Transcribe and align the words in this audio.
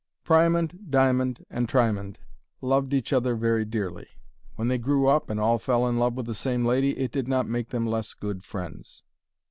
Priamond, 0.23 0.87
Diamond, 0.89 1.45
and 1.47 1.69
Triamond 1.69 2.17
loved 2.59 2.91
each 2.91 3.13
other 3.13 3.35
very 3.35 3.65
dearly. 3.65 4.07
When 4.55 4.67
they 4.67 4.79
grew 4.79 5.05
up 5.05 5.29
and 5.29 5.39
all 5.39 5.59
fell 5.59 5.87
in 5.87 5.99
love 5.99 6.15
with 6.15 6.25
the 6.25 6.33
same 6.33 6.65
lady, 6.65 6.97
it 6.97 7.11
did 7.11 7.27
not 7.27 7.45
make 7.47 7.69
them 7.69 7.85
less 7.85 8.15
good 8.15 8.43
friends. 8.43 9.03